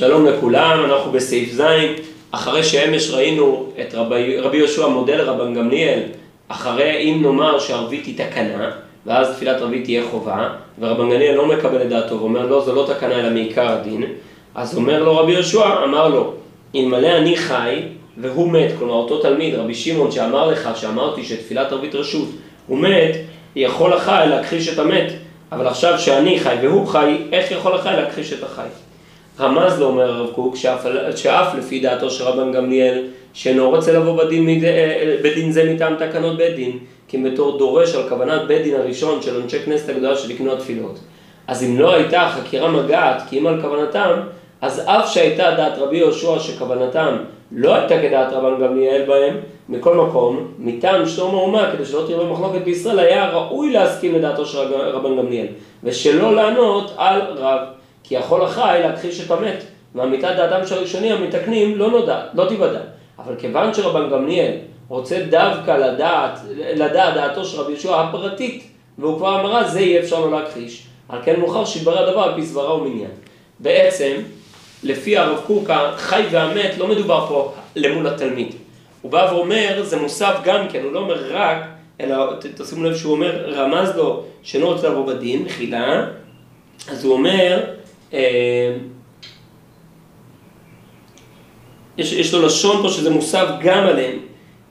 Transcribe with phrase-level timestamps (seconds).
[0.00, 1.62] שלום לכולם, אנחנו בסעיף ז',
[2.30, 6.00] אחרי שאמש ראינו את רבי, רבי יהושע מודה לרבן גמליאל,
[6.48, 8.70] אחרי אם נאמר שערבית היא תקנה,
[9.06, 12.86] ואז תפילת ערבית תהיה חובה, ורבן גמליאל לא מקבל את דעתו ואומר לא, זו לא
[12.94, 14.04] תקנה אלא מעיקר הדין,
[14.54, 16.32] אז אומר לו רבי יהושע, אמר לו,
[16.76, 17.82] אלמלא אני חי
[18.18, 22.28] והוא מת, כלומר אותו תלמיד, רבי שמעון, שאמר לך, שאמרתי שתפילת ערבית רשות,
[22.66, 23.16] הוא מת,
[23.56, 25.12] יכול החי להכחיש את המת,
[25.52, 28.68] אבל עכשיו שאני חי והוא חי, איך יכול החי להכחיש את החי?
[29.40, 30.86] רמז לו, אומר הרב קוק, שאף,
[31.16, 34.64] שאף לפי דעתו של רבן גמליאל, שאינו רוצה לבוא בדין, מד...
[34.64, 39.22] אה, בדין זה מטעם תקנות בית דין, כי בתור דורש על כוונת בית דין הראשון
[39.22, 40.98] של אנשי כנסת הגדולה שלקנו התפילות.
[41.46, 44.20] אז אם לא הייתה חקירה מגעת כי אם על כוונתם,
[44.60, 47.16] אז אף שהייתה דעת רבי יהושע שכוונתם
[47.52, 49.36] לא הייתה כדעת רבן גמליאל בהם,
[49.68, 54.58] מכל מקום, מטעם שלום האומה, כדי שלא תהיה במחלוקת בישראל, היה ראוי להסכים לדעתו של
[54.74, 55.46] רבן גמליאל,
[55.84, 57.60] ושלא לענות על רב.
[58.10, 59.64] כי יכול החי להכחיש את המת,
[59.94, 62.80] ואמיתת דעתם של הראשונים המתקנים לא נודע, לא תיוודע.
[63.18, 64.52] אבל כיוון שרבן גמליאל
[64.88, 68.64] רוצה דווקא לדעת, לדעת דעתו של רבי יהושע הפרטית,
[68.98, 70.86] והוא כבר אמרה, זה יהיה אפשר לא להכחיש.
[71.08, 73.10] על כן מאוחר שיתברר הדבר על פי סברה ומניין.
[73.58, 74.16] בעצם,
[74.82, 78.54] לפי הרב קוק, החי והמת לא מדובר פה למול התלמיד.
[79.02, 81.58] הוא בא ואומר, זה מוסף גם כן, הוא לא אומר רק,
[82.00, 82.16] אלא
[82.54, 86.06] תשימו לב שהוא אומר, רמז לו שאינו רוצה לבוא בדין, מחילה,
[86.90, 87.60] אז הוא אומר,
[91.98, 94.18] יש, יש לו לשון פה שזה מוסף גם עליהם.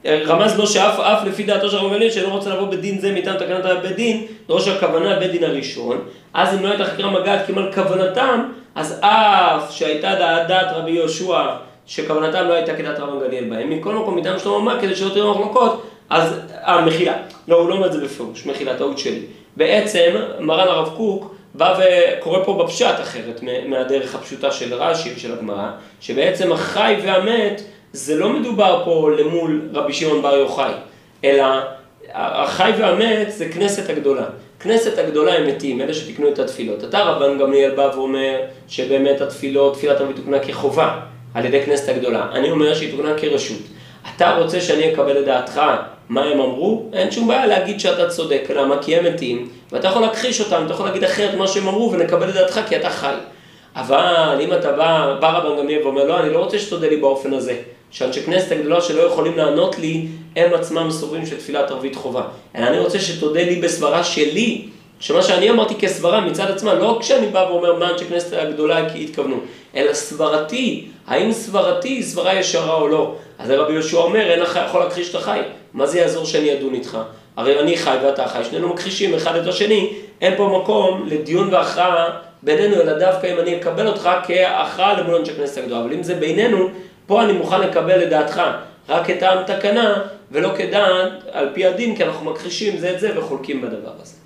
[0.06, 3.36] רמז לו שאף אף לפי דעתו של רבי גמליאל שלא רוצה לבוא בדין זה מטעם
[3.36, 5.98] תקנת הבית דין, דורש הכוונה בית דין הראשון,
[6.34, 8.42] אז אם לא הייתה חקירה מגעת כמעט כוונתם,
[8.74, 10.14] אז אף שהייתה
[10.48, 11.46] דעת, רבי יהושע
[11.86, 15.30] שכוונתם לא הייתה כדעת רבי גמליאל בהם, מכל מקום מטעם שלמה מה כדי שלא תהיינה
[15.30, 17.16] מחלוקות, אז, אה, מחילה,
[17.48, 19.20] לא, הוא לא אומר את זה בפירוש, מחילה, טעות שלי.
[19.56, 25.68] בעצם, מרן הרב קוק, בא וקורא פה בפשט אחרת מהדרך הפשוטה של רש"י ושל הגמרא,
[26.00, 27.62] שבעצם החי והמת
[27.92, 30.72] זה לא מדובר פה למול רבי שמעון בר יוחאי,
[31.24, 31.44] אלא
[32.14, 34.24] החי והמת זה כנסת הגדולה.
[34.60, 36.84] כנסת הגדולה הם מתים, אלה שתיקנו את התפילות.
[36.84, 41.00] אתה רבן גמליאל בא ואומר שבאמת התפילות, תפילת רבי תוקנה כחובה
[41.34, 42.26] על ידי כנסת הגדולה.
[42.32, 43.60] אני אומר שהיא תוקנה כרשות.
[44.16, 45.60] אתה רוצה שאני אקבל את דעתך
[46.10, 48.82] מה הם אמרו, אין שום בעיה להגיד שאתה צודק, למה?
[48.82, 52.28] כי הם מתים, ואתה יכול להכחיש אותם, אתה יכול להגיד אחרת מה שהם אמרו ונקבל
[52.28, 53.14] את דעתך כי אתה חי.
[53.76, 57.32] אבל אם אתה בא, בא רבן גמליאל ואומר, לא, אני לא רוצה שתודה לי באופן
[57.32, 57.56] הזה,
[57.90, 60.06] שאנשי כנסת הגדולה שלא יכולים לענות לי,
[60.36, 62.22] הם עצמם סוברים שתפילת ערבית חובה.
[62.56, 64.68] אלא אני רוצה שתודה לי בסברה שלי,
[65.00, 69.40] שמה שאני אמרתי כסברה מצד עצמה, לא כשאני בא ואומר מה אנשי כנסת הגדולה התכוונו,
[69.76, 73.14] אלא סברתי, האם סברתי היא סברה ישרה או לא.
[73.38, 75.40] אז רבי יהושע אומר, אין לך יכול להכחיש את החי.
[75.74, 76.98] מה זה יעזור שאני אדון איתך?
[77.36, 82.10] הרי אני חי ואתה חי, שנינו מכחישים אחד את השני, אין פה מקום לדיון והכרעה
[82.42, 85.80] בינינו, אלא דווקא אם אני אקבל אותך כהכרעה למול אנשי כנסת הגדולה.
[85.80, 86.68] אבל אם זה בינינו,
[87.06, 88.42] פה אני מוכן לקבל את דעתך
[88.88, 93.62] רק כטעם תקנה, ולא כדעת על פי הדין, כי אנחנו מכחישים זה את זה וחולקים
[93.62, 94.19] בדבר הזה.